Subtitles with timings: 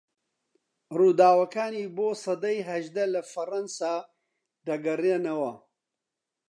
[0.97, 3.95] رووداوەکانی بۆ سەدەی هەژدە لە فەڕەنسا
[4.67, 5.51] دەگەرێنەوە